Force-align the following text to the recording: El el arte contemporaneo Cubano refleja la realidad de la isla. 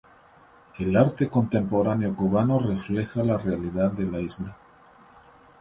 El 0.79 0.87
el 0.89 0.97
arte 0.97 1.29
contemporaneo 1.29 2.15
Cubano 2.15 2.57
refleja 2.57 3.21
la 3.21 3.37
realidad 3.37 3.91
de 3.91 4.07
la 4.09 4.19
isla. 4.19 4.57